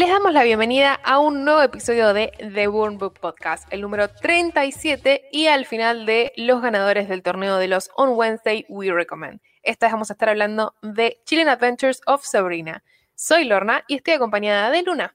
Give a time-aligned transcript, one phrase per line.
[0.00, 4.08] Les damos la bienvenida a un nuevo episodio de The Burn Book Podcast, el número
[4.08, 9.42] 37 y al final de los ganadores del torneo de los On Wednesday We Recommend.
[9.62, 12.82] Esta vez vamos a estar hablando de Chilling Adventures of Sabrina.
[13.14, 15.14] Soy Lorna y estoy acompañada de Luna.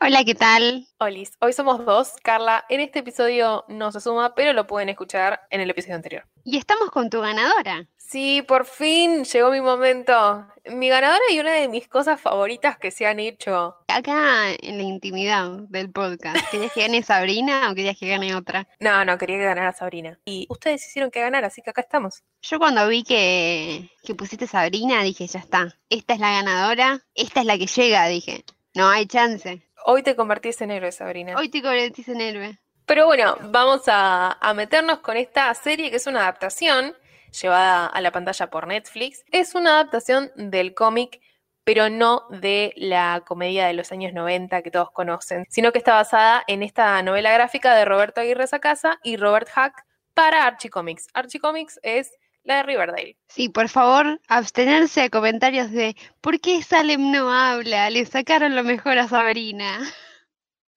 [0.00, 0.86] Hola, ¿qué tal?
[0.98, 2.12] Olis, hoy somos dos.
[2.22, 6.29] Carla en este episodio no se suma, pero lo pueden escuchar en el episodio anterior.
[6.44, 7.86] Y estamos con tu ganadora.
[7.96, 10.46] Sí, por fin llegó mi momento.
[10.66, 13.76] Mi ganadora y una de mis cosas favoritas que se han hecho.
[13.88, 18.66] Acá en la intimidad del podcast, ¿querías que gane Sabrina o querías que gane otra?
[18.80, 20.18] No, no, quería que ganara Sabrina.
[20.24, 22.22] Y ustedes hicieron que ganara, así que acá estamos.
[22.42, 27.40] Yo cuando vi que, que pusiste Sabrina dije, ya está, esta es la ganadora, esta
[27.40, 29.66] es la que llega, dije, no hay chance.
[29.84, 31.36] Hoy te convertís en héroe, Sabrina.
[31.36, 32.59] Hoy te convertís en héroe.
[32.90, 36.96] Pero bueno, vamos a, meternos con esta serie que es una adaptación
[37.40, 39.24] llevada a la pantalla por Netflix.
[39.30, 41.20] Es una adaptación del cómic,
[41.62, 45.94] pero no de la comedia de los años 90 que todos conocen, sino que está
[45.94, 51.06] basada en esta novela gráfica de Roberto Aguirre Sacasa y Robert Hack para Archie Comics.
[51.14, 52.10] Archie Comics es
[52.42, 53.16] la de Riverdale.
[53.28, 57.88] Sí, por favor, abstenerse de comentarios de ¿por qué Salem no habla?
[57.88, 59.78] Le sacaron lo mejor a Sabrina.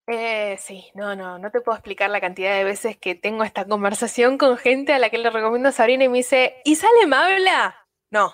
[0.08, 3.66] Eh, sí, no, no, no te puedo explicar la cantidad de veces que tengo esta
[3.66, 7.88] conversación con gente a la que le recomiendo Sabrina y me dice, ¿y Salem habla?
[8.12, 8.34] No,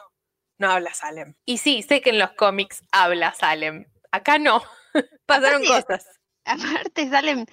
[0.58, 1.36] no habla Salem.
[1.45, 3.86] Y sí, sé que en los cómics habla Salem.
[4.11, 4.64] Acá no,
[5.28, 6.20] pasaron Aparte- cosas.
[6.45, 7.45] Aparte, Salem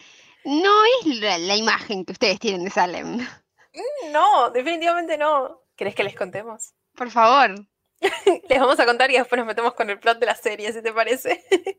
[0.44, 3.18] no es la, la imagen que ustedes tienen de Salem.
[4.12, 5.60] No, definitivamente no.
[5.76, 6.72] ¿Querés que les contemos?
[6.94, 7.54] Por favor.
[8.48, 10.82] Les vamos a contar y después nos metemos con el plot de la serie, si
[10.82, 11.44] te parece.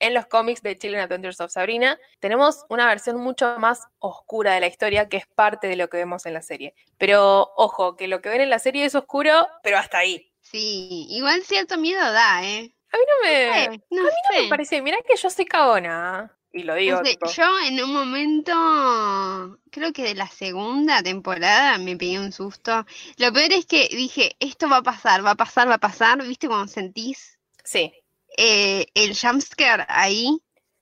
[0.00, 4.60] en los cómics de Chilling Adventures of Sabrina tenemos una versión mucho más oscura de
[4.60, 6.74] la historia que es parte de lo que vemos en la serie.
[6.98, 10.32] Pero ojo, que lo que ven en la serie es oscuro, pero hasta ahí.
[10.40, 12.74] Sí, igual cierto miedo da, ¿eh?
[12.90, 14.48] A mí no me, Eh, no me sé.
[14.48, 16.37] parece, mirá que yo soy cagona.
[16.52, 21.02] Y lo digo, No sé, tipo, yo en un momento, creo que de la segunda
[21.02, 22.86] temporada me pegué un susto.
[23.18, 26.22] Lo peor es que dije, esto va a pasar, va a pasar, va a pasar.
[26.26, 27.92] ¿Viste cuando sentís sí,
[28.36, 30.38] eh, el jumpscare ahí,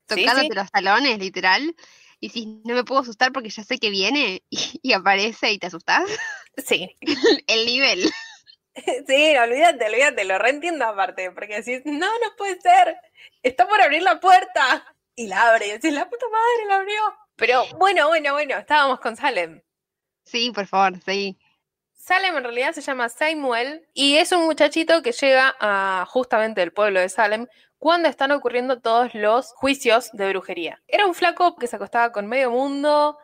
[0.07, 0.55] tocándote sí.
[0.55, 1.75] los talones, literal?
[2.21, 5.59] Y si no me puedo asustar porque ya sé que viene y, y aparece y
[5.59, 6.09] te asustás.
[6.57, 6.97] sí.
[7.49, 8.09] El nivel.
[9.07, 12.99] Sí, olvídate, olvídate, lo reentiendo aparte, porque decís, no, no puede ser,
[13.43, 14.96] está por abrir la puerta.
[15.17, 17.01] Y la abre, y decís, la puta madre la abrió.
[17.37, 19.63] Pero bueno, bueno, bueno, estábamos con Salem.
[20.25, 21.39] Sí, por favor, sí.
[21.95, 26.73] Salem en realidad se llama Samuel y es un muchachito que llega a justamente el
[26.73, 27.47] pueblo de Salem
[27.79, 30.83] cuando están ocurriendo todos los juicios de brujería.
[30.87, 33.19] Era un flaco que se acostaba con medio mundo,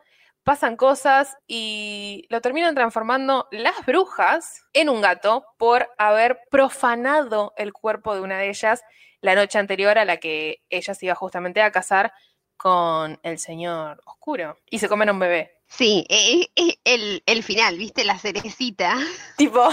[0.44, 7.72] pasan cosas y lo terminan transformando las brujas en un gato por haber profanado el
[7.72, 8.82] cuerpo de una de ellas
[9.20, 12.12] la noche anterior a la que ella se iba justamente a casar
[12.56, 15.58] con el señor oscuro y se comen a un bebé.
[15.68, 18.04] Sí, eh, eh, el, el final, ¿viste?
[18.04, 18.98] La cerecita.
[19.38, 19.68] Tipo,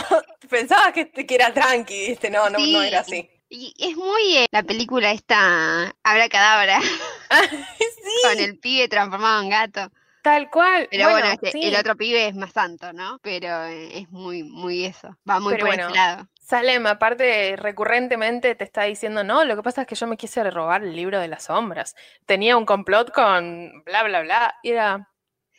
[0.50, 2.30] pensabas que, que era tranqui, ¿viste?
[2.30, 3.30] No, no, no era así.
[3.50, 6.80] Y es muy eh, la película esta Abracadabra
[7.30, 9.92] con sí, el pibe transformado en gato.
[10.22, 10.88] Tal cual.
[10.92, 11.64] Pero bueno, este- sí.
[11.64, 13.20] el otro pibe es más santo, ¿no?
[13.22, 15.18] Pero eh, es muy, muy eso.
[15.30, 15.88] Va muy Pero por bueno.
[15.88, 16.28] ese lado.
[16.42, 20.44] Salem, aparte, recurrentemente te está diciendo, no, lo que pasa es que yo me quise
[20.50, 21.96] robar el libro de las sombras.
[22.26, 24.56] Tenía un complot con bla, bla, bla.
[24.64, 25.10] Y era,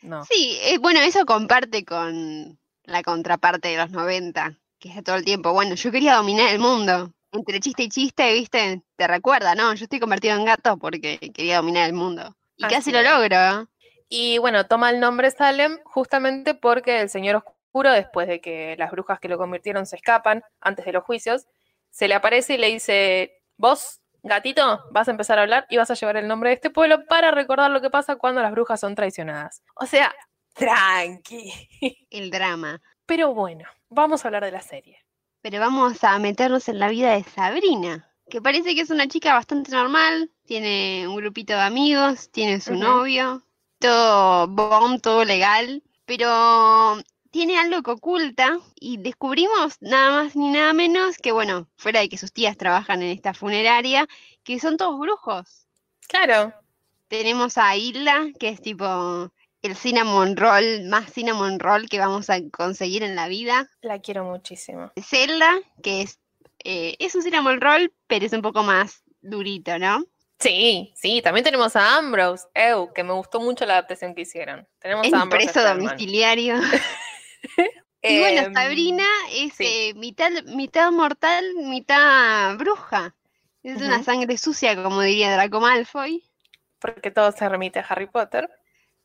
[0.01, 0.25] no.
[0.25, 5.23] Sí, eh, bueno, eso comparte con la contraparte de los 90, que está todo el
[5.23, 5.53] tiempo.
[5.53, 7.13] Bueno, yo quería dominar el mundo.
[7.31, 8.81] Entre chiste y chiste, ¿viste?
[8.97, 9.73] Te recuerda, ¿no?
[9.73, 12.35] Yo estoy convertido en gato porque quería dominar el mundo.
[12.57, 13.69] Y Así casi lo logro.
[14.13, 18.91] Y bueno, toma el nombre Salem justamente porque el señor oscuro, después de que las
[18.91, 21.47] brujas que lo convirtieron se escapan antes de los juicios,
[21.91, 25.91] se le aparece y le dice, vos, gatito, vas a empezar a hablar y vas
[25.91, 28.81] a llevar el nombre de este pueblo para recordar lo que pasa cuando las brujas
[28.81, 29.63] son traicionadas.
[29.75, 30.13] O sea,
[30.55, 31.69] tranqui.
[32.09, 32.81] El drama.
[33.05, 34.99] Pero bueno, vamos a hablar de la serie.
[35.41, 39.33] Pero vamos a meternos en la vida de Sabrina, que parece que es una chica
[39.33, 43.41] bastante normal, tiene un grupito de amigos, tiene su novio,
[43.81, 46.97] todo bon, todo legal, pero
[47.31, 52.07] tiene algo que oculta y descubrimos nada más ni nada menos que, bueno, fuera de
[52.07, 54.07] que sus tías trabajan en esta funeraria,
[54.43, 55.67] que son todos brujos.
[56.07, 56.53] Claro,
[57.11, 62.39] Tenemos a Hilda, que es tipo el cinnamon roll, más cinnamon roll que vamos a
[62.51, 63.69] conseguir en la vida.
[63.81, 64.93] la quiero muchísimo.
[64.95, 66.19] Zelda, que es,
[66.63, 70.05] eh, es un cinnamon roll, pero es un poco más durito, ¿no?
[70.41, 74.67] Sí, sí, también tenemos a Ambrose, Ew, que me gustó mucho la adaptación que hicieron.
[74.79, 76.55] Tenemos a Ambrose preso domiciliario.
[78.03, 79.63] Y bueno, Em, Sabrina es sí.
[79.63, 83.13] eh, mitad, mitad mortal, mitad bruja.
[83.63, 86.23] Es una sangre sucia, como diría Draco Malfoy.
[86.79, 88.49] Porque todo se remite a Harry Potter.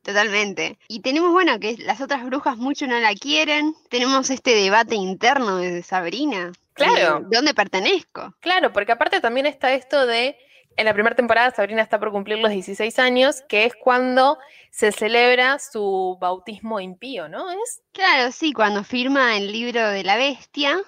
[0.01, 0.79] Totalmente.
[0.89, 3.75] Y tenemos, bueno, que las otras brujas mucho no la quieren.
[3.91, 6.53] Tenemos este debate interno de Sabrina.
[6.73, 7.21] Claro.
[7.29, 8.35] ¿De dónde pertenezco?
[8.41, 10.39] Claro, porque aparte también está esto de,
[10.77, 14.39] en la primera temporada Sabrina está por cumplir los 16 años, que es cuando
[14.71, 17.51] se celebra su bautismo impío, ¿no?
[17.51, 17.83] ¿Es?
[17.93, 20.79] Claro, sí, cuando firma el libro de la bestia.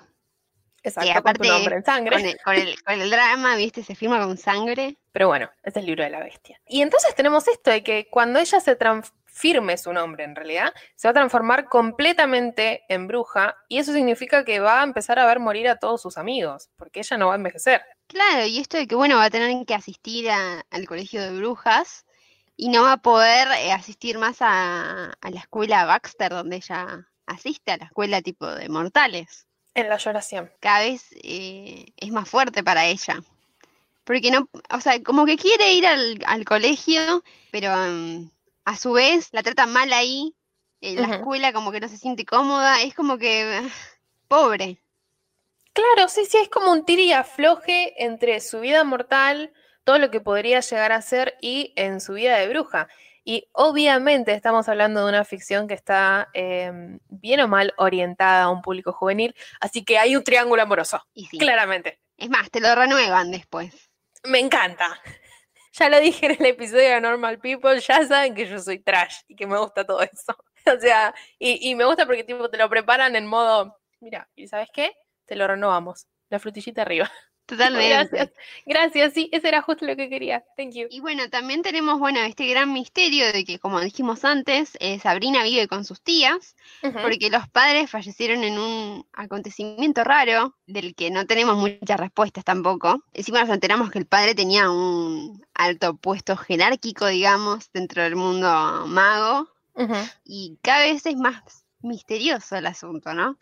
[0.82, 2.36] Exacto, aparte, con en sangre.
[2.44, 3.82] Con el, con el drama, ¿viste?
[3.82, 4.96] Se firma con sangre.
[5.12, 6.60] Pero bueno, es el libro de la bestia.
[6.66, 8.76] Y entonces tenemos esto de que cuando ella se
[9.24, 14.44] firme su nombre en realidad, se va a transformar completamente en bruja y eso significa
[14.44, 17.34] que va a empezar a ver morir a todos sus amigos, porque ella no va
[17.34, 17.82] a envejecer.
[18.08, 22.04] Claro, y esto de que, bueno, va a tener que asistir al colegio de brujas
[22.56, 27.72] y no va a poder eh, asistir más a, la escuela Baxter, donde ella asiste,
[27.72, 29.46] a la escuela tipo de mortales.
[29.74, 30.50] En la lloración.
[30.60, 33.22] Cada vez eh, es más fuerte para ella
[34.08, 38.30] porque no, o sea, como que quiere ir al, colegio, pero mm,
[38.64, 40.34] a su vez la tratan mal ahí,
[40.80, 43.60] en la escuela como que no se siente cómoda, es como que
[44.28, 44.82] pobre.
[45.78, 49.52] Claro, sí, sí, es como un tiri y afloje entre su vida mortal,
[49.84, 52.88] todo lo que podría llegar a ser y en su vida de bruja.
[53.22, 58.50] Y obviamente estamos hablando de una ficción que está em, bien o mal orientada a
[58.50, 61.00] un público juvenil, así que hay un triángulo amoroso,
[61.38, 62.00] claramente.
[62.16, 63.72] Es más, te lo renuevan después.
[64.24, 65.00] Me encanta.
[65.74, 69.18] Ya lo dije en el episodio de Normal People, ya saben que yo soy trash
[69.28, 70.34] y que me gusta todo eso.
[70.76, 74.68] O sea, y, me gusta porque tipo te lo preparan en modo, mira, ¿y sabes
[74.72, 74.92] qué?
[75.28, 76.06] Te lo renovamos.
[76.30, 77.10] La frutillita arriba.
[77.48, 77.88] Totalmente.
[77.88, 78.30] Gracias,
[78.66, 80.44] gracias, sí, eso era justo lo que quería.
[80.58, 80.86] Thank you.
[80.90, 85.42] Y bueno, también tenemos, bueno, este gran misterio de que, como dijimos antes, eh, Sabrina
[85.42, 91.26] vive con sus tías, porque los padres fallecieron en un acontecimiento raro, del que no
[91.26, 93.02] tenemos muchas respuestas tampoco.
[93.14, 98.84] Encima nos enteramos que el padre tenía un alto puesto jerárquico, digamos, dentro del mundo
[98.86, 99.48] mago,
[100.22, 103.38] y cada vez es más misterioso el asunto, ¿no?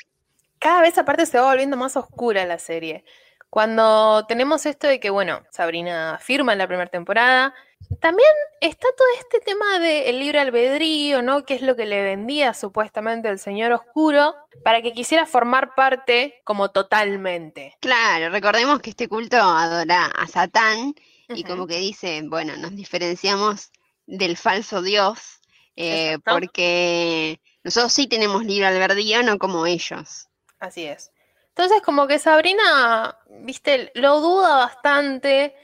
[0.59, 3.05] Cada vez aparte se va volviendo más oscura la serie.
[3.51, 7.55] Cuando tenemos esto de que, bueno, Sabrina firma en la primera temporada,
[8.01, 8.29] también
[8.61, 11.45] está todo este tema del libre albedrío, ¿no?
[11.45, 16.41] Que es lo que le vendía supuestamente el Señor Oscuro para que quisiera formar parte
[16.45, 17.77] como totalmente.
[17.81, 20.95] Claro, recordemos que este culto adora a Satán
[21.29, 23.71] y como que dice, bueno, nos diferenciamos
[24.07, 25.41] del falso Dios
[25.77, 30.29] eh, porque nosotros sí tenemos libre albedrío, no como ellos.
[30.59, 31.13] Así es.
[31.49, 35.55] Entonces, como que Sabrina, viste, lo duda bastante,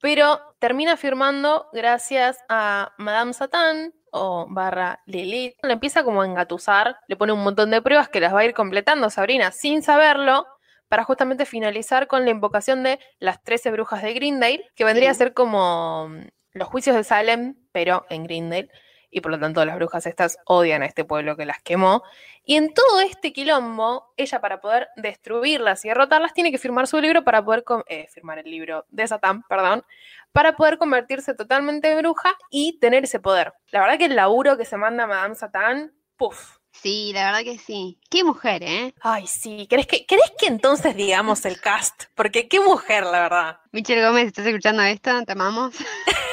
[0.00, 5.56] pero termina firmando gracias a Madame Satán o barra Lilith.
[5.62, 8.44] Le empieza como a engatusar, le pone un montón de pruebas que las va a
[8.44, 10.46] ir completando Sabrina sin saberlo,
[10.88, 15.14] para justamente finalizar con la invocación de las 13 brujas de Greendale, que vendría a
[15.14, 16.08] ser como
[16.52, 18.70] los juicios de Salem, pero en Greendale
[19.10, 22.02] y por lo tanto las brujas estas odian a este pueblo que las quemó.
[22.44, 27.00] Y en todo este quilombo, ella para poder destruirlas y derrotarlas tiene que firmar su
[27.00, 29.84] libro para poder, eh, firmar el libro de Satán, perdón,
[30.32, 33.52] para poder convertirse totalmente en bruja y tener ese poder.
[33.70, 36.58] La verdad que el laburo que se manda Madame Satán, puff.
[36.70, 37.98] Sí, la verdad que sí.
[38.08, 38.94] Qué mujer, ¿eh?
[39.00, 39.66] Ay, sí.
[39.68, 42.04] ¿Querés que, ¿Querés que entonces digamos el cast?
[42.14, 43.60] Porque qué mujer, la verdad.
[43.72, 45.24] Michelle Gómez, ¿estás escuchando esto?
[45.24, 45.74] Te amamos.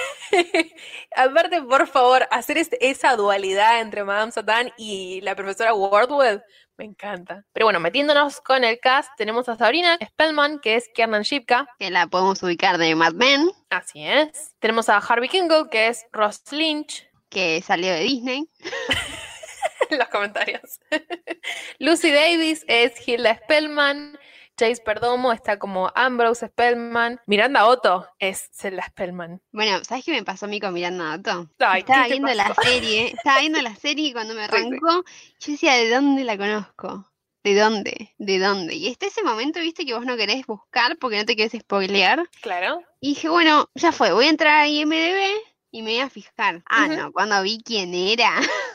[1.16, 6.42] Aparte, por favor, hacer esa dualidad entre Madame Satan y la profesora Wardwell
[6.78, 7.46] me encanta.
[7.54, 11.68] Pero bueno, metiéndonos con el cast, tenemos a Sabrina Spellman, que es Kiernan Shipka.
[11.80, 13.50] Que la podemos ubicar de Mad Men.
[13.70, 14.54] Así es.
[14.60, 17.08] Tenemos a Harvey Kingle, que es Ross Lynch.
[17.30, 18.50] Que salió de Disney.
[19.90, 20.80] los comentarios.
[21.80, 24.18] Lucy Davis es Hilda Spellman.
[24.58, 27.20] Chase Perdomo está como Ambrose Spellman.
[27.28, 29.42] Miranda Otto es Zelda Spellman.
[29.52, 31.50] Bueno, ¿sabes qué me pasó a mí con Miranda Otto?
[31.78, 35.04] estaba viendo la serie, estaba viendo la serie y cuando me arrancó,
[35.40, 37.12] yo decía, ¿de dónde la conozco?
[37.44, 38.16] ¿De dónde?
[38.18, 38.76] ¿De dónde?
[38.76, 42.28] Y está ese momento, viste, que vos no querés buscar porque no te querés spoilear.
[42.42, 42.82] Claro.
[43.00, 46.64] Y dije, bueno, ya fue, voy a entrar a IMDB y me voy a fijar.
[46.70, 48.32] Ah, no, cuando vi quién era.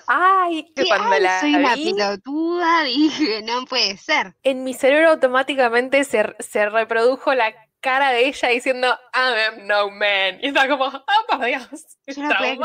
[0.07, 4.35] Ay, que cuando la soy una pilotuda, dije, no puede ser.
[4.43, 9.91] En mi cerebro automáticamente se, se reprodujo la cara de ella diciendo, I am no
[9.91, 10.41] man.
[10.43, 11.65] Y está como, oh por Dios.
[12.07, 12.59] Yo no creer.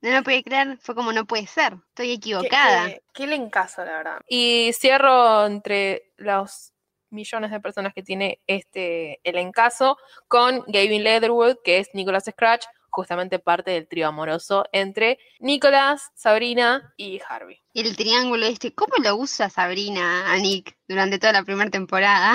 [0.00, 2.88] No lo puede creer, fue como no puede ser, estoy equivocada.
[2.88, 4.20] Qué, qué, le encaso, la verdad.
[4.26, 6.72] Y cierro entre los
[7.10, 12.64] millones de personas que tiene este el encaso con Gavin Leatherwood, que es Nicholas Scratch,
[12.92, 17.60] justamente parte del trío amoroso entre Nicolás, Sabrina y Harvey.
[17.72, 22.34] Y el triángulo este, ¿cómo lo usa Sabrina a Nick durante toda la primera temporada?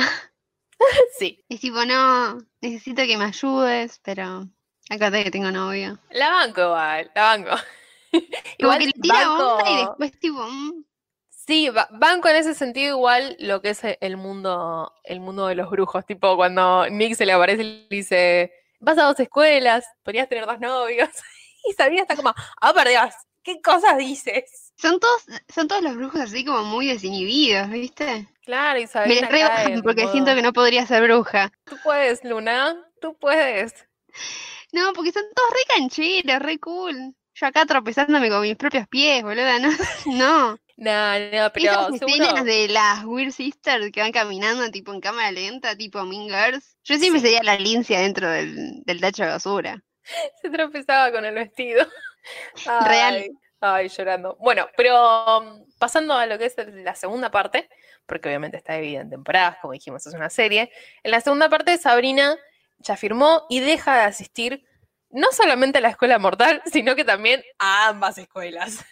[1.18, 1.46] sí.
[1.48, 4.48] Es tipo, no, necesito que me ayudes, pero
[4.90, 6.00] acá que tengo novio.
[6.10, 7.52] La banco igual, la banco.
[8.58, 10.42] igual que le tira onda y después tipo...
[10.44, 10.84] Mm.
[11.30, 15.70] Sí, banco en ese sentido igual lo que es el mundo, el mundo de los
[15.70, 20.30] brujos, tipo cuando Nick se le aparece y le dice, vas a dos escuelas, podrías
[20.30, 21.10] tener dos novios.
[21.70, 24.72] Y Sabrina está como, ah, por Dios, ¿qué cosas dices?
[24.78, 28.30] Son todos, son todos los brujos así como muy desinhibidos, ¿viste?
[28.46, 31.52] Claro, y Sabrina Me porque siento que no podría ser bruja.
[31.66, 33.74] Tú puedes, Luna, tú puedes.
[34.72, 37.16] No, porque son todos re cancheros, re cool.
[37.34, 39.70] Yo acá tropezándome con mis propios pies, boluda, no.
[40.06, 40.60] no.
[40.78, 45.32] No, no, pero Esas escenas de las Weird Sisters que van caminando tipo en cámara
[45.32, 46.78] lenta, tipo Mean Girls.
[46.84, 49.84] Yo siempre sería la lincia dentro del, del tacho de basura.
[50.42, 51.86] Se tropezaba con el vestido.
[52.86, 53.26] Real.
[53.60, 54.38] Ay, llorando.
[54.40, 57.70] Bueno, pero um, pasando a lo que es la segunda parte,
[58.06, 60.72] porque obviamente está dividida en temporadas, como dijimos, es una serie.
[61.02, 62.38] En la segunda parte, Sabrina
[62.78, 64.64] ya firmó y deja de asistir
[65.10, 68.86] no solamente a la escuela mortal, sino que también a ambas escuelas.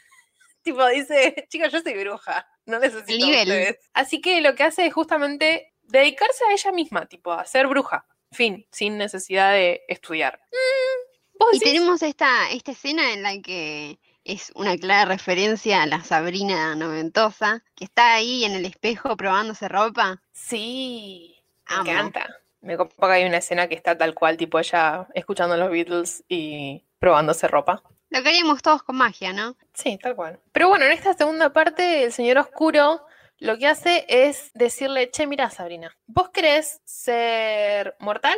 [0.65, 3.77] Tipo, dice, chicos, yo soy bruja, no necesito ustedes.
[3.93, 8.05] Así que lo que hace es justamente dedicarse a ella misma, tipo, a ser bruja.
[8.31, 10.41] Fin, sin necesidad de estudiar.
[10.51, 16.01] Mm, y tenemos esta, esta escena en la que es una clara referencia a la
[16.01, 20.22] Sabrina noventosa, que está ahí en el espejo probándose ropa.
[20.34, 21.38] Sí,
[21.69, 22.27] me encanta.
[22.62, 26.24] Me copa que hay una escena que está tal cual, tipo ella escuchando los Beatles
[26.27, 27.84] y probándose ropa.
[28.09, 29.57] Lo queríamos todos con magia, ¿no?
[29.74, 30.39] Sí, tal cual.
[30.51, 33.05] Pero bueno, en esta segunda parte, el señor Oscuro
[33.39, 38.38] lo que hace es decirle, che, mira Sabrina, vos querés ser mortal,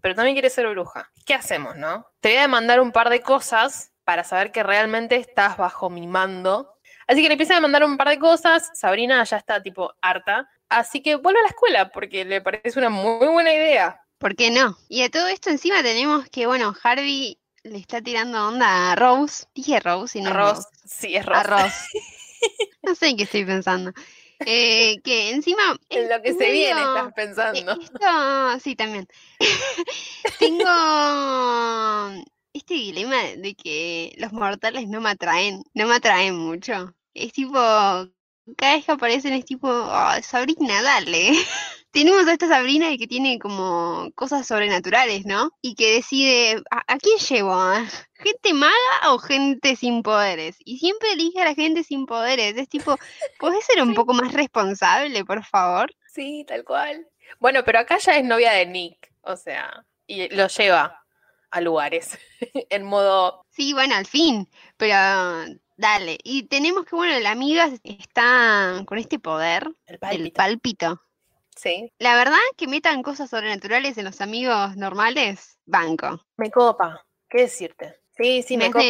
[0.00, 1.10] pero también querés ser bruja.
[1.24, 2.06] ¿Qué hacemos, no?
[2.20, 6.06] Te voy a demandar un par de cosas para saber que realmente estás bajo mi
[6.06, 6.74] mando.
[7.06, 10.50] Así que le empieza a mandar un par de cosas, Sabrina ya está tipo harta,
[10.68, 14.02] así que vuelve a la escuela porque le parece una muy buena idea.
[14.18, 14.76] ¿Por qué no?
[14.88, 17.38] Y de todo esto encima tenemos que, bueno, Harvey
[17.70, 19.46] le está tirando onda a Rose.
[19.54, 20.62] Dije Rose y no Rose.
[20.84, 21.40] Sí, es Rose.
[21.40, 21.86] A Rose.
[22.82, 23.92] no sé en qué estoy pensando.
[24.40, 25.76] Eh, que encima.
[25.88, 27.72] En lo que se viene estás pensando.
[27.72, 29.08] Esto, sí, también.
[30.38, 36.94] Tengo este dilema de que los mortales no me atraen, no me atraen mucho.
[37.14, 41.32] Es tipo, cada vez que aparecen es tipo, oh, Sabrina, dale.
[41.90, 45.50] Tenemos a esta Sabrina que tiene como cosas sobrenaturales, ¿no?
[45.62, 47.56] Y que decide, ¿a, quién llevo?
[48.14, 50.56] ¿Gente maga o gente sin poderes?
[50.64, 52.56] Y siempre elige a la gente sin poderes.
[52.56, 52.96] Es tipo,
[53.38, 55.90] ¿puedes ser un poco más responsable, por favor?
[56.12, 57.06] Sí, tal cual.
[57.38, 61.02] Bueno, pero acá ya es novia de Nick, o sea, y lo lleva
[61.50, 62.18] a lugares
[62.70, 63.44] en modo...
[63.50, 64.94] Sí, bueno, al fin, pero
[65.76, 66.18] dale.
[66.22, 71.00] Y tenemos que, bueno, la amiga está con este poder, el pálpito.
[71.56, 71.92] Sí.
[71.98, 76.20] La verdad que metan cosas sobrenaturales en los amigos normales, banco.
[76.36, 77.96] Me copa, ¿qué decirte?
[78.16, 78.84] Sí, sí, me, copa.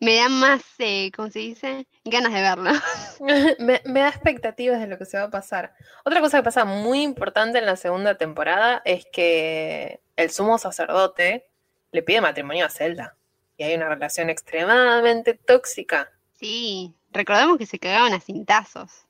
[0.00, 1.86] me dan más, eh, ¿cómo se dice?
[2.04, 2.70] Ganas de verlo.
[3.58, 5.74] me, me, da expectativas de lo que se va a pasar.
[6.04, 11.46] Otra cosa que pasa muy importante en la segunda temporada es que el sumo sacerdote
[11.90, 13.16] le pide matrimonio a Zelda.
[13.58, 16.10] Y hay una relación extremadamente tóxica.
[16.40, 19.06] Sí, recordemos que se cagaban a cintazos.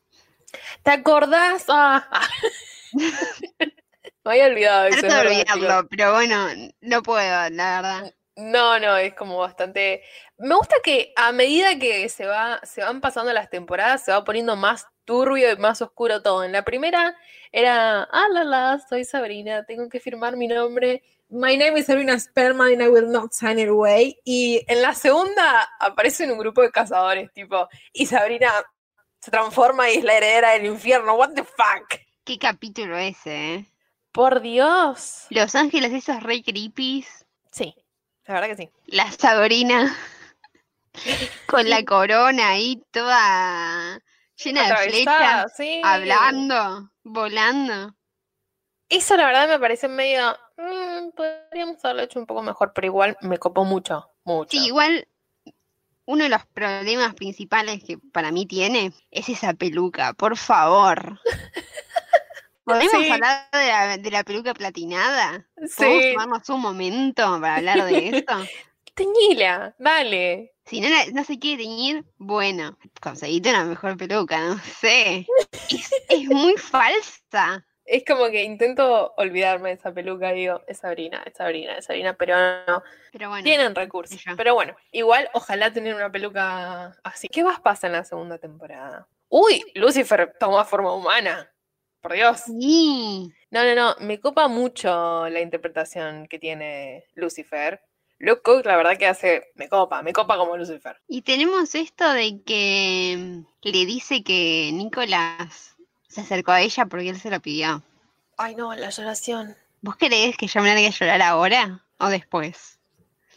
[0.82, 1.64] ¿Te acordás?
[1.68, 2.08] Ah.
[4.24, 5.00] Me había olvidado eso.
[5.00, 6.48] Trato de olvidarlo, pero bueno,
[6.80, 8.14] no puedo, la verdad.
[8.36, 10.02] No, no, es como bastante.
[10.38, 14.24] Me gusta que a medida que se va, se van pasando las temporadas, se va
[14.24, 16.44] poniendo más turbio y más oscuro todo.
[16.44, 17.16] En la primera
[17.50, 21.02] era, ah, la, la, soy Sabrina, tengo que firmar mi nombre.
[21.28, 24.18] My name is Sabrina Spellman and I will not sign it away.
[24.24, 28.50] Y en la segunda aparece en un grupo de cazadores, tipo, y Sabrina
[29.20, 31.14] se transforma y es la heredera del infierno.
[31.14, 32.00] What the fuck?
[32.24, 33.66] Qué capítulo ese, ¿eh?
[34.12, 35.26] Por Dios.
[35.30, 37.04] Los ángeles esos re creepy.
[37.50, 37.74] Sí,
[38.26, 38.70] la verdad que sí.
[38.86, 39.96] La Sabrina
[41.46, 44.00] con la corona ahí toda
[44.36, 45.52] llena de flechas,
[45.82, 47.96] hablando, volando.
[48.88, 50.36] Eso la verdad me parece medio...
[50.58, 54.50] Mm, podríamos haberlo hecho un poco mejor, pero igual me copó mucho, mucho.
[54.50, 55.08] Sí, igual
[56.04, 61.18] uno de los problemas principales que para mí tiene es esa peluca, por favor.
[62.64, 63.48] ¿Podemos hablar
[63.98, 65.46] de la, peluca platinada?
[65.76, 68.34] ¿Podemos tomarnos un momento para hablar de esto?
[68.94, 70.52] Teñila, dale.
[70.66, 75.26] Si no, no se quiere teñir, bueno, conseguiste una mejor peluca, no sé.
[76.08, 77.66] Es, muy falsa.
[77.84, 82.14] Es como que intento olvidarme de esa peluca digo, es Sabrina, es Sabrina, es Sabrina,
[82.14, 82.82] pero no.
[83.10, 84.20] Pero bueno, Tienen recursos.
[84.36, 87.28] Pero bueno, igual ojalá tener una peluca así.
[87.28, 89.08] ¿Qué más pasa en la segunda temporada?
[89.28, 91.51] Uy, Lucifer toma forma humana.
[92.02, 92.40] Por Dios.
[92.46, 93.32] Sí.
[93.50, 97.80] No, no, no, me copa mucho la interpretación que tiene Lucifer.
[98.18, 100.96] Luke Cook, la verdad que hace, me copa, me copa como Lucifer.
[101.08, 105.76] Y tenemos esto de que mm, le dice que Nicolás
[106.08, 107.82] se acercó a ella porque él se lo pidió.
[108.36, 109.56] Ay, no, la lloración.
[109.80, 112.78] ¿Vos crees que yo me tenga que llorar ahora o después?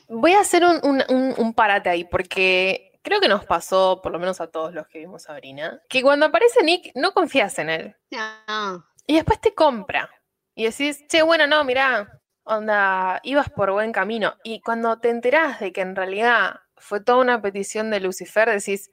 [0.07, 4.11] Voy a hacer un, un, un, un parate ahí, porque creo que nos pasó, por
[4.11, 7.69] lo menos a todos los que vimos Sabrina, que cuando aparece Nick no confías en
[7.69, 7.95] él.
[8.09, 8.83] No.
[9.05, 10.09] Y después te compra.
[10.55, 14.35] Y decís, che, bueno, no, mirá, onda, ibas por buen camino.
[14.43, 18.89] Y cuando te enterás de que en realidad fue toda una petición de Lucifer, decís,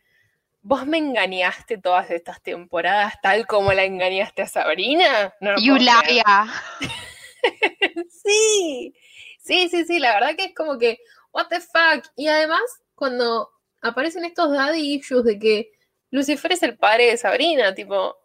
[0.61, 5.35] vos me engañaste todas estas temporadas tal como la engañaste a Sabrina.
[5.41, 6.49] No liar.
[8.11, 8.95] sí,
[9.41, 10.99] sí, sí, sí, la verdad que es como que,
[11.33, 12.05] what the fuck.
[12.15, 12.61] Y además,
[12.95, 13.51] cuando
[13.83, 15.73] aparecen estos daddy issues de que
[16.11, 18.17] Lucifer es el padre de Sabrina, tipo.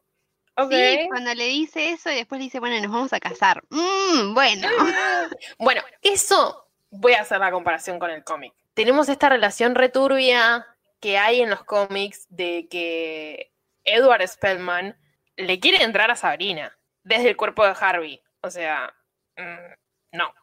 [0.70, 3.64] Sí, cuando le dice eso y después le dice, bueno, nos vamos a casar.
[3.70, 4.68] Mm, bueno.
[5.60, 8.54] Bueno, eso voy a hacer la comparación con el cómic.
[8.74, 10.66] Tenemos esta relación returbia
[11.00, 13.52] que hay en los cómics de que
[13.84, 14.98] Edward Spellman
[15.36, 18.22] le quiere entrar a Sabrina desde el cuerpo de Harvey.
[18.42, 18.94] O sea,
[19.38, 20.34] mm, no.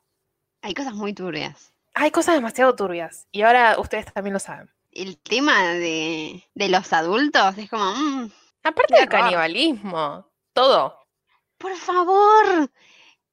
[0.62, 1.72] Hay cosas muy turbias.
[1.92, 4.73] Hay cosas demasiado turbias y ahora ustedes también lo saben.
[4.94, 8.30] El tema de, de los adultos es como, mm,
[8.62, 10.98] Aparte del canibalismo, todo.
[11.58, 12.70] por favor.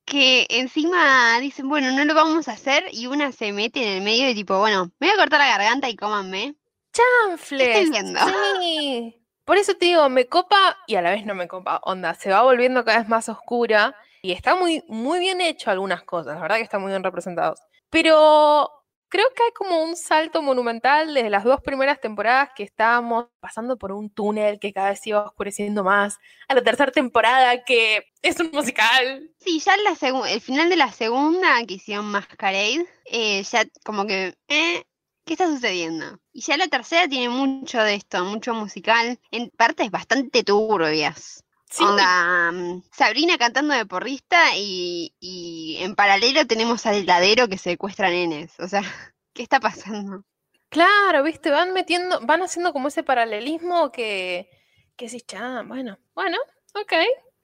[0.03, 4.01] Que encima dicen, bueno, no lo vamos a hacer y una se mete en el
[4.03, 6.55] medio y tipo, bueno, me voy a cortar la garganta y cómanme.
[6.91, 7.89] ¡Chanfles!
[7.91, 8.19] viendo?
[8.59, 9.15] Sí.
[9.45, 11.79] Por eso te digo, me copa y a la vez no me copa.
[11.83, 16.03] Onda, se va volviendo cada vez más oscura y está muy, muy bien hecho algunas
[16.03, 17.59] cosas, la verdad que están muy bien representados.
[17.89, 18.69] Pero
[19.11, 23.77] creo que hay como un salto monumental desde las dos primeras temporadas que estábamos pasando
[23.77, 28.39] por un túnel que cada vez iba oscureciendo más, a la tercera temporada que es
[28.39, 29.29] un musical.
[29.37, 34.07] Sí, ya en la el final de la segunda que hicieron Masquerade, eh, ya como
[34.07, 34.85] que, eh,
[35.25, 36.17] ¿qué está sucediendo?
[36.31, 41.43] Y ya la tercera tiene mucho de esto, mucho musical, en partes bastante turbias.
[41.71, 42.51] Sí, Onda,
[42.91, 48.59] Sabrina cantando de porrista y, y en paralelo tenemos al heladero que secuestra nenes.
[48.59, 48.81] O sea,
[49.33, 50.25] ¿qué está pasando?
[50.67, 54.49] Claro, viste, van metiendo, van haciendo como ese paralelismo que,
[54.97, 56.37] que decís, "Cha, bueno, bueno,
[56.73, 56.93] ok,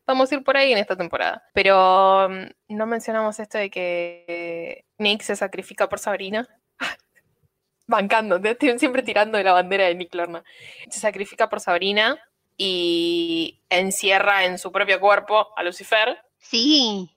[0.05, 1.43] vamos a ir por ahí en esta temporada.
[1.53, 6.45] Pero mm, no mencionamos esto de que Nick se sacrifica por Sabrina.
[7.87, 8.41] Bancando,
[8.77, 10.43] siempre tirando de la bandera de Nick Lorna.
[10.89, 12.19] Se sacrifica por Sabrina
[12.57, 16.17] y encierra en su propio cuerpo a Lucifer.
[16.39, 17.09] Sí,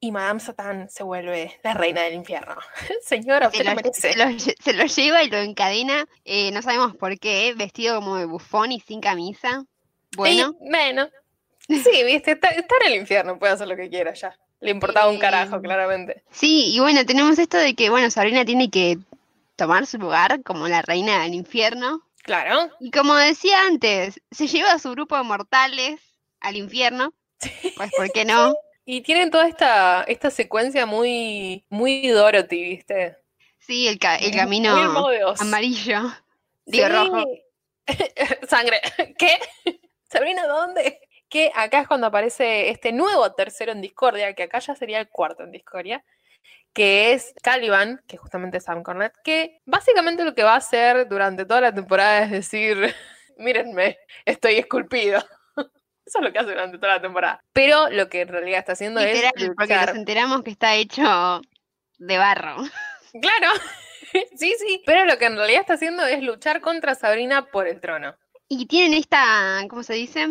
[0.00, 2.56] Y Madame Satán se vuelve la reina del infierno.
[3.02, 4.00] Señora, se lo, lo merece.
[4.12, 7.96] se lo lle- se lo lleva y lo encadena, eh, no sabemos por qué, vestido
[7.96, 9.64] como de bufón y sin camisa.
[10.16, 11.08] Bueno, Y, bueno.
[11.68, 14.36] Sí, viste, está, está en el infierno, puede hacer lo que quiera ya.
[14.60, 16.24] Le importaba un carajo, Eh, claramente.
[16.30, 18.98] sí, y bueno, tenemos esto de que, bueno, Sabrina tiene que
[19.56, 22.02] tomar su lugar como la reina del infierno.
[22.30, 22.70] Claro.
[22.78, 26.00] Y como decía antes, se lleva a su grupo de mortales
[26.38, 27.12] al infierno.
[27.76, 28.54] Pues, ¿por qué no?
[28.84, 33.16] Y tienen toda esta, esta secuencia muy, muy Dorothy, ¿viste?
[33.58, 34.70] Sí, el, ca- el camino
[35.40, 36.02] amarillo.
[36.66, 36.92] Digo, Sí.
[36.92, 37.24] rojo.
[38.48, 38.80] Sangre.
[39.18, 39.38] ¿Qué?
[40.08, 41.00] Sabrina, ¿dónde?
[41.28, 45.08] Que acá es cuando aparece este nuevo tercero en Discordia, que acá ya sería el
[45.08, 46.04] cuarto en Discordia,
[46.72, 51.08] que es Caliban, que justamente es Sam Cornett, que básicamente lo que va a hacer
[51.08, 52.94] durante toda la temporada es decir,
[53.36, 55.18] mírenme, estoy esculpido.
[56.06, 57.40] Eso es lo que hace durante toda la temporada.
[57.52, 61.40] Pero lo que en realidad está haciendo Literal, es porque nos enteramos que está hecho
[61.98, 62.56] de barro.
[63.20, 63.48] Claro,
[64.36, 64.84] sí, sí.
[64.86, 68.14] Pero lo que en realidad está haciendo es luchar contra Sabrina por el trono.
[68.46, 70.28] Y tienen esta, ¿cómo se dice?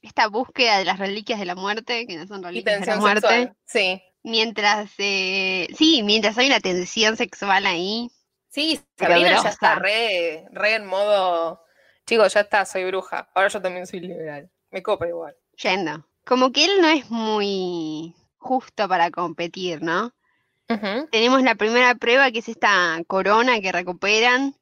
[0.00, 3.52] Esta búsqueda de las reliquias de la muerte, que no son reliquias de la muerte.
[3.66, 4.02] Sí.
[4.22, 8.10] Mientras, eh, sí, mientras hay una tensión sexual ahí.
[8.48, 11.62] Sí, Sabrina ya está re, re en modo.
[12.06, 13.28] Chicos, ya está, soy bruja.
[13.34, 14.50] Ahora yo también soy liberal.
[14.70, 15.36] Me copa igual.
[15.62, 16.06] Yendo.
[16.24, 20.12] Como que él no es muy justo para competir, ¿no?
[21.10, 24.54] Tenemos la primera prueba que es esta corona que recuperan,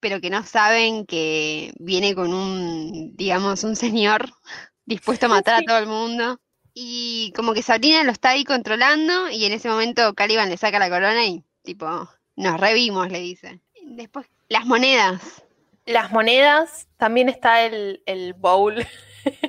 [0.00, 4.30] pero que no saben que viene con un, digamos, un señor
[4.84, 6.40] dispuesto a matar a todo el mundo.
[6.74, 10.78] Y como que Sabrina lo está ahí controlando y en ese momento Caliban le saca
[10.80, 13.60] la corona y tipo, nos revimos, le dice.
[13.82, 15.44] Después, las monedas.
[15.86, 18.84] Las monedas, también está el, el bowl.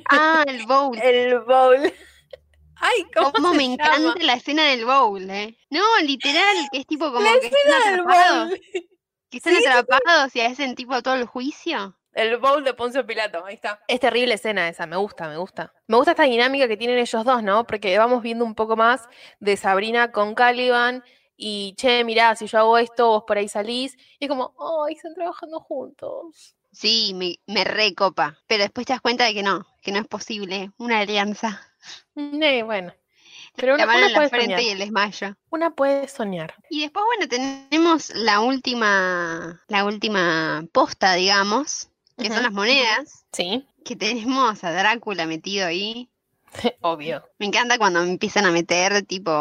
[0.10, 0.98] Ah, el bowl.
[1.02, 1.94] El bowl.
[2.76, 3.74] Ay, ¿cómo, Cómo se me llama?
[3.96, 5.58] encanta la escena del bowl, eh.
[5.70, 8.50] No, literal, que es tipo como La que están atrapados.
[8.50, 8.62] bowl.
[9.32, 9.66] Que están sí.
[9.66, 11.98] atrapados y hacen tipo todo el juicio.
[12.16, 13.82] El bowl de Poncio Pilato, ahí está.
[13.88, 15.74] Es terrible escena esa, me gusta, me gusta.
[15.88, 17.68] Me gusta esta dinámica que tienen ellos dos, ¿no?
[17.68, 19.08] Porque vamos viendo un poco más
[19.40, 21.04] de Sabrina con Caliban
[21.38, 23.98] y, che, mirá, si yo hago esto, vos por ahí salís.
[24.20, 24.56] Y es como,
[24.88, 26.56] ay, están trabajando juntos.
[26.72, 28.38] Sí, me, me recopa.
[28.48, 31.62] Pero después te das cuenta de que no, que no es posible una alianza.
[32.16, 32.94] Eh, bueno.
[33.58, 34.62] Pero La una, mano una en la puede frente soñar.
[34.62, 35.36] y el desmayo.
[35.50, 36.56] Una puede soñar.
[36.70, 43.66] Y después, bueno, tenemos la última, la última posta, digamos, que son las monedas, Sí,
[43.84, 46.10] que tenemos a Drácula metido ahí.
[46.82, 47.24] obvio.
[47.40, 49.32] Me encanta cuando empiezan a meter, tipo,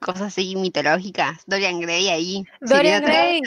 [0.00, 1.42] cosas así mitológicas.
[1.46, 2.44] Dorian Gray ahí.
[2.60, 3.40] Dorian Gray.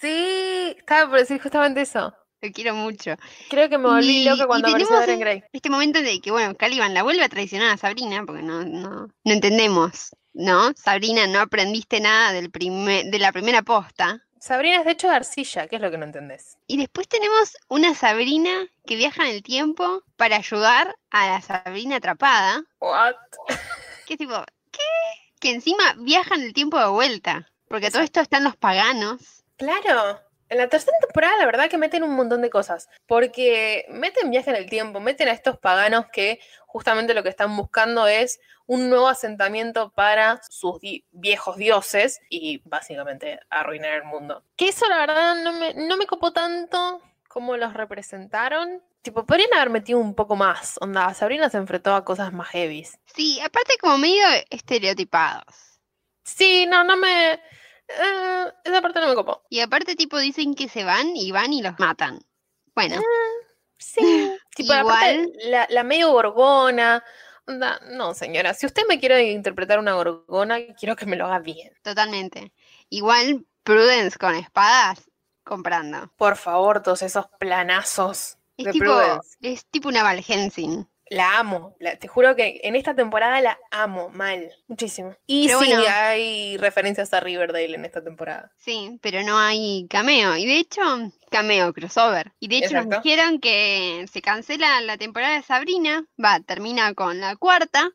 [0.00, 2.14] Sí, estaba por decir justamente eso.
[2.40, 3.16] Lo quiero mucho.
[3.50, 5.42] Creo que me volví Y- loca cuando apareció Dorian Gray.
[5.52, 9.08] Este momento de que, bueno, Caliban la vuelve a traicionar a Sabrina, porque no, no,
[9.24, 10.72] no entendemos, ¿no?
[10.76, 14.22] Sabrina, no aprendiste nada del primer, de la primera posta.
[14.40, 16.58] Sabrina es de hecho de arcilla, ¿qué es lo que no entendés?
[16.66, 21.96] Y después tenemos una Sabrina que viaja en el tiempo para ayudar a la Sabrina
[21.96, 23.14] atrapada, What?
[24.06, 24.78] que es tipo, ¿qué?
[25.40, 29.44] Que encima viaja en el tiempo de vuelta, porque todo esto están los paganos.
[29.56, 30.20] Claro.
[30.48, 32.88] En la tercera temporada, la verdad que meten un montón de cosas.
[33.06, 37.56] Porque meten viaje en el tiempo, meten a estos paganos que justamente lo que están
[37.56, 44.42] buscando es un nuevo asentamiento para sus di- viejos dioses y básicamente arruinar el mundo.
[44.56, 48.82] Que eso, la verdad, no me, no me copó tanto como los representaron.
[49.00, 50.76] Tipo, podrían haber metido un poco más.
[50.80, 52.98] Onda, Sabrina se enfrentó a cosas más heavies.
[53.14, 55.44] Sí, aparte como medio estereotipados.
[56.24, 57.40] Sí, no, no me.
[57.88, 59.42] Eh, esa parte no me copó.
[59.50, 62.20] Y aparte tipo dicen que se van y van y los matan.
[62.74, 63.00] Bueno,
[63.78, 64.00] Sí,
[64.56, 67.02] tipo, aparte, Igual- la, la medio gorgona.
[67.46, 71.72] no, señora, si usted me quiere interpretar una gorgona, quiero que me lo haga bien.
[71.82, 72.52] totalmente.
[72.90, 75.10] Igual Prudence con espadas
[75.44, 76.12] comprando.
[76.16, 79.36] Por favor, todos esos planazos Es de tipo, Prudence.
[79.42, 80.86] es tipo una Val Helsing.
[81.10, 85.14] La amo, la- te juro que en esta temporada la amo mal, muchísimo.
[85.26, 85.84] Y Pero sí, bueno.
[85.88, 88.50] hay referencias a Riverdale en esta temporada.
[88.56, 90.36] Sí, pero no hay cameo.
[90.36, 90.80] Y de hecho,
[91.30, 92.32] cameo, crossover.
[92.40, 96.04] Y de hecho nos dijeron que se cancela la temporada de Sabrina.
[96.22, 97.90] Va, termina con la cuarta.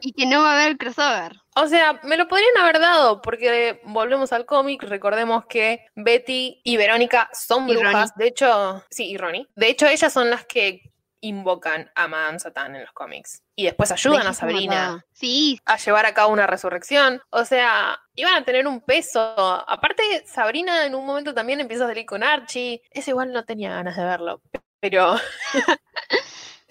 [0.00, 1.32] Y que no va a haber crossover.
[1.54, 6.76] O sea, me lo podrían haber dado, porque volvemos al cómic, recordemos que Betty y
[6.78, 8.14] Verónica son brujas.
[8.16, 9.46] De hecho, sí, y Ronnie.
[9.56, 13.42] De hecho, ellas son las que invocan a Madame Satán en los cómics.
[13.56, 15.04] Y después ayudan a Sabrina.
[15.12, 17.20] Sí, a llevar a cabo una resurrección.
[17.30, 19.34] O sea, iban a tener un peso.
[19.66, 22.82] Aparte, Sabrina en un momento también empieza a salir con Archie.
[22.90, 24.42] Ese igual no tenía ganas de verlo.
[24.80, 25.16] Pero.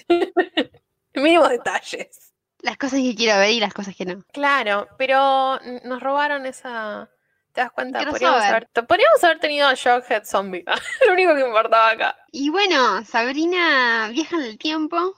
[1.13, 2.33] Mínimos detalles.
[2.61, 4.23] las cosas que quiero ver y las cosas que no.
[4.31, 7.09] Claro, pero nos robaron esa.
[7.57, 8.05] ¿Te das cuenta?
[8.05, 10.63] Podríamos haber, podríamos haber tenido a Shockhead Zombie.
[11.07, 12.15] Lo único que importaba acá.
[12.31, 15.15] Y bueno, Sabrina viaja en el tiempo.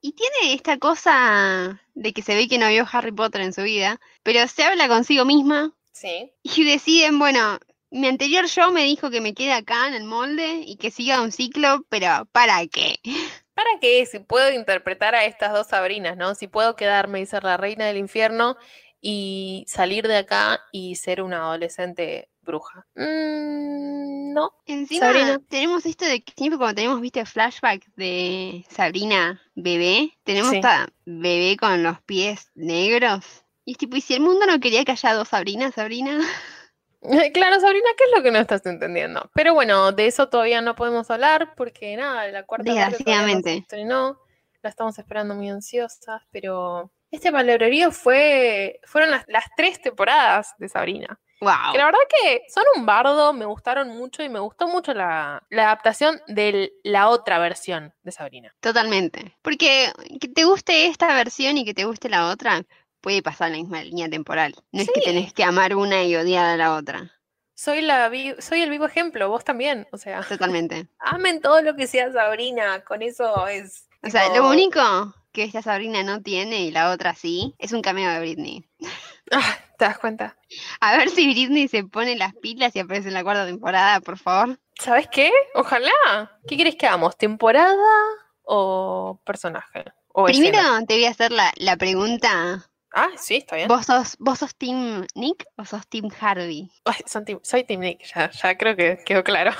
[0.00, 3.62] Y tiene esta cosa de que se ve que no vio Harry Potter en su
[3.62, 6.32] vida, pero se habla consigo misma Sí.
[6.44, 7.58] y deciden, bueno,
[7.90, 11.20] mi anterior yo me dijo que me quede acá en el molde y que siga
[11.22, 13.00] un ciclo, pero ¿para qué?
[13.54, 14.06] ¿Para qué?
[14.06, 16.36] Si puedo interpretar a estas dos Sabrinas, ¿no?
[16.36, 18.56] Si puedo quedarme y ser la reina del infierno
[19.00, 22.86] y salir de acá y ser una adolescente bruja.
[22.94, 24.52] Mm, no.
[24.66, 25.38] Encima Sabrina.
[25.48, 30.56] tenemos esto de que siempre cuando tenemos, viste, flashback de Sabrina bebé, tenemos Sí.
[30.56, 33.24] esta bebé con los pies negros.
[33.64, 36.18] Y es tipo, ¿y si el mundo no quería que haya dos Sabrinas, Sabrina?
[37.00, 39.30] Claro, Sabrina, ¿qué es lo que no estás entendiendo?
[39.32, 43.54] Pero bueno, de eso todavía no podemos hablar porque nada, la cuarta no Desgraciadamente.
[43.58, 44.18] estrenó.
[44.62, 50.68] La estamos esperando muy ansiosas, pero este palabrerío fue fueron las, las tres temporadas de
[50.68, 51.18] Sabrina.
[51.40, 51.72] ¡Wow!
[51.72, 55.40] Que la verdad que son un bardo, me gustaron mucho y me gustó mucho la,
[55.50, 58.52] la adaptación de la otra versión de Sabrina.
[58.60, 59.36] Totalmente.
[59.42, 62.62] Porque que te guste esta versión y que te guste la otra,
[63.00, 64.54] puede pasar la misma línea temporal.
[64.72, 67.12] No es que tenés que amar una y odiar a la otra.
[67.54, 69.86] Soy, la, vi- soy el vivo ejemplo, vos también.
[69.92, 70.88] O sea, Totalmente.
[70.98, 73.88] amen todo lo que sea Sabrina, con eso es.
[74.02, 74.80] O sea, lo único
[75.38, 78.64] que esta Sabrina no tiene y la otra sí, es un cameo de Britney.
[79.30, 80.38] Ah, ¿Te das cuenta?
[80.80, 84.16] A ver si Britney se pone las pilas y aparece en la cuarta temporada, por
[84.16, 84.58] favor.
[84.78, 85.30] ¿Sabes qué?
[85.54, 85.92] Ojalá.
[86.48, 87.18] ¿Qué quieres que hagamos?
[87.18, 87.76] ¿Temporada
[88.44, 89.84] o personaje?
[90.14, 90.86] O Primero escena?
[90.86, 92.70] te voy a hacer la, la pregunta.
[92.94, 93.68] Ah, sí, está bien.
[93.68, 96.70] ¿Vos sos, ¿Vos sos Team Nick o sos Team Harvey?
[96.86, 99.50] Ay, son team- soy Team Nick, ya, ya creo que quedó claro.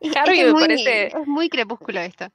[0.00, 2.28] Es- es Harvey que es me muy, parece- es muy crepúsculo esto.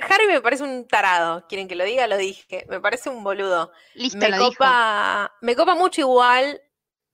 [0.00, 1.46] Harry me parece un tarado.
[1.48, 2.66] Quieren que lo diga, lo dije.
[2.68, 3.72] Me parece un boludo.
[3.94, 4.48] Listo, Me lo dijo.
[4.50, 6.62] copa, me copa mucho igual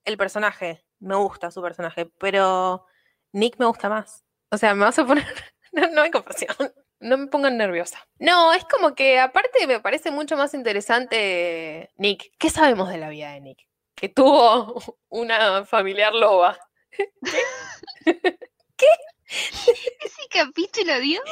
[0.05, 0.83] el personaje.
[0.99, 2.85] Me gusta su personaje, pero
[3.31, 4.23] Nick me gusta más.
[4.51, 5.25] O sea, me vas a poner
[5.71, 6.55] No, no hay compasión.
[6.99, 8.07] No me pongan nerviosa.
[8.17, 12.31] No, es como que aparte me parece mucho más interesante Nick.
[12.39, 13.67] ¿Qué sabemos de la vida de Nick?
[13.95, 16.57] Que tuvo una familiar loba.
[18.05, 18.87] ¿Qué?
[19.29, 21.23] Ese capítulo, Dios.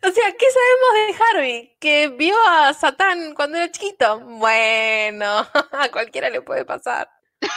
[0.00, 1.76] O sea, ¿qué sabemos de Harvey?
[1.80, 4.20] Que vio a Satán cuando era chiquito.
[4.20, 7.10] Bueno, a cualquiera le puede pasar.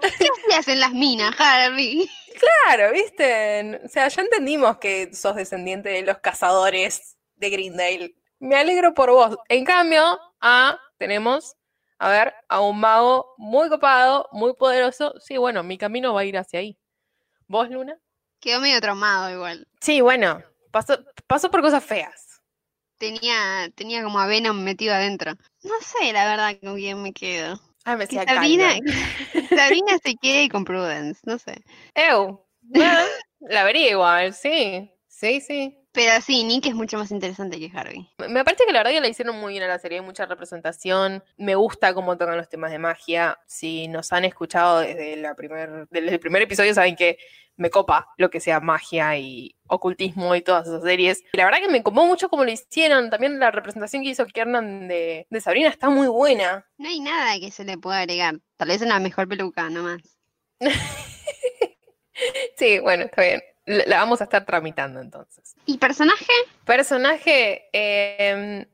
[0.00, 2.08] ¿Qué hacías en las minas, Harvey?
[2.38, 3.80] Claro, ¿viste?
[3.84, 8.14] O sea, ya entendimos que sos descendiente de los cazadores de Greendale.
[8.38, 9.36] Me alegro por vos.
[9.48, 11.56] En cambio, ah, tenemos,
[11.98, 15.14] a ver, a un mago muy copado, muy poderoso.
[15.20, 16.78] Sí, bueno, mi camino va a ir hacia ahí.
[17.48, 17.98] ¿Vos, Luna?
[18.40, 19.66] Quedó medio traumado igual.
[19.86, 22.42] Sí, bueno, pasó, pasó por cosas feas.
[22.98, 25.34] Tenía, tenía como a Venom metido adentro.
[25.62, 27.60] No sé, la verdad, con quién me quedo.
[27.84, 28.90] Ah, me Que decía Sabrina, Kylo.
[29.56, 31.62] Sabrina se quede con Prudence, no sé.
[31.94, 32.98] Eu, bueno,
[33.38, 34.90] la vería igual, sí.
[35.06, 35.78] Sí, sí.
[35.96, 38.06] Pero sí, Nick es mucho más interesante que Harvey.
[38.28, 40.26] Me parece que la verdad que la hicieron muy bien a la serie, hay mucha
[40.26, 41.24] representación.
[41.38, 43.38] Me gusta cómo tocan los temas de magia.
[43.46, 47.16] Si nos han escuchado desde, la primer, desde el primer episodio, saben que
[47.56, 51.24] me copa lo que sea magia y ocultismo y todas esas series.
[51.32, 53.08] Y la verdad que me copó mucho como lo hicieron.
[53.08, 56.66] También la representación que hizo Kiernan de, de Sabrina está muy buena.
[56.76, 58.38] No hay nada que se le pueda agregar.
[58.58, 60.02] Tal vez una mejor peluca, nomás.
[62.56, 63.42] Sí, bueno, está bien.
[63.66, 65.56] La, vamos a estar tramitando entonces.
[65.66, 66.32] ¿Y personaje?
[66.64, 68.66] Personaje, eh,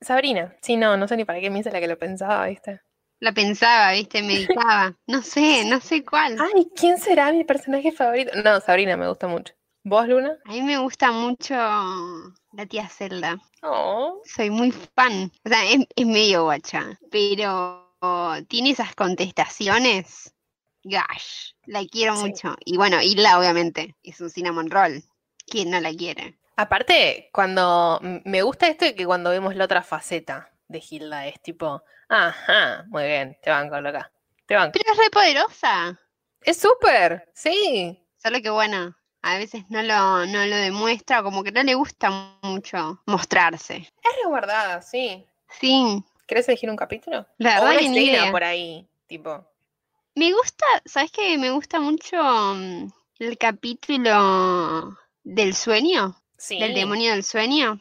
[0.00, 0.56] Sabrina.
[0.60, 2.80] Sí, no, no sé ni para qué me hice la que lo pensaba, ¿viste?
[3.20, 4.22] La pensaba, ¿viste?
[4.22, 4.96] Meditaba.
[5.06, 6.36] No sé, no sé cuál.
[6.40, 8.32] Ay, ¿quién será mi personaje favorito?
[8.42, 9.54] No, Sabrina me gusta mucho.
[9.84, 10.36] ¿Vos, Luna?
[10.44, 13.38] A mí me gusta mucho la tía Zelda.
[13.62, 15.30] Oh, Soy muy fan.
[15.44, 16.98] O sea, es, es medio guacha.
[17.10, 17.90] Pero
[18.48, 20.34] tiene esas contestaciones.
[20.84, 22.22] Gosh, la quiero Sí.
[22.28, 22.56] mucho.
[22.64, 25.02] Y bueno, Isla obviamente es un cinnamon roll.
[25.46, 26.38] ¿Quién no la quiere?
[26.56, 31.40] Aparte, cuando me gusta esto de que cuando vemos la otra faceta de Hilda es
[31.42, 34.10] tipo, ajá, muy bien, te banco loca.
[34.46, 34.72] Te banco.
[34.78, 35.98] Pero es re poderosa.
[36.42, 37.98] Es súper, sí.
[38.22, 42.10] Solo que bueno, a veces no lo, no lo demuestra, como que no le gusta
[42.42, 43.76] mucho mostrarse.
[43.76, 45.26] Es resguardada, sí.
[45.58, 47.26] Sí, ¿Querés elegir un capítulo?
[47.38, 48.30] la o una escena idea.
[48.30, 49.44] por ahí, tipo.
[50.14, 51.38] Me gusta, ¿sabes qué?
[51.38, 52.16] Me gusta mucho
[52.54, 57.80] mm, el capítulo del sueño, Sí, del demonio del sueño,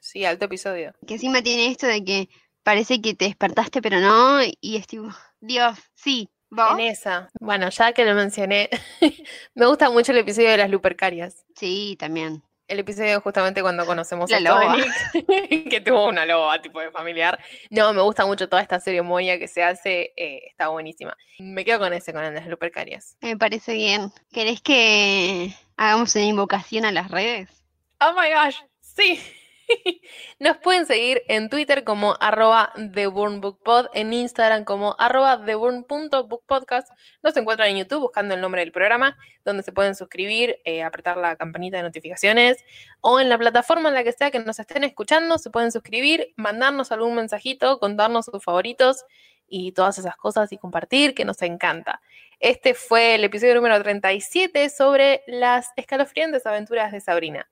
[0.00, 0.94] sí, alto episodio.
[1.06, 2.28] que encima tiene esto de que
[2.62, 5.08] parece que te despertaste pero no, y es tipo,
[5.40, 6.72] Dios, sí, vos.
[6.72, 7.28] En esa.
[7.40, 8.68] Bueno, ya que lo mencioné,
[9.54, 11.44] me gusta mucho el episodio de las lupercarias.
[11.54, 12.42] Sí, también.
[12.68, 14.76] El episodio justamente cuando conocemos La a loba.
[15.70, 17.38] que tuvo una loba tipo de familiar.
[17.70, 21.16] No, me gusta mucho toda esta ceremonia que se hace, eh, está buenísima.
[21.38, 23.16] Me quedo con ese, con el de las lupercarias.
[23.22, 24.12] Me parece bien.
[24.32, 27.48] ¿Querés que hagamos una invocación a las redes?
[28.00, 29.18] Oh my gosh, sí.
[30.38, 36.90] Nos pueden seguir en Twitter como arroba TheBurnBookPod, en Instagram como arroba TheBurn.bookpodcast.
[37.22, 41.16] Nos encuentran en YouTube buscando el nombre del programa, donde se pueden suscribir, eh, apretar
[41.16, 42.64] la campanita de notificaciones,
[43.00, 46.32] o en la plataforma en la que sea que nos estén escuchando, se pueden suscribir,
[46.36, 49.04] mandarnos algún mensajito, contarnos sus favoritos
[49.46, 52.00] y todas esas cosas y compartir, que nos encanta.
[52.40, 57.48] Este fue el episodio número 37 sobre las escalofriantes aventuras de Sabrina.